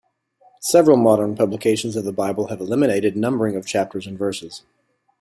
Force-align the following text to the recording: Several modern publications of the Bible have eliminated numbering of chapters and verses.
Several 0.61 0.97
modern 0.97 1.35
publications 1.35 1.95
of 1.95 2.05
the 2.05 2.11
Bible 2.11 2.47
have 2.47 2.59
eliminated 2.59 3.15
numbering 3.15 3.55
of 3.55 3.67
chapters 3.67 4.07
and 4.07 4.17
verses. 4.17 4.63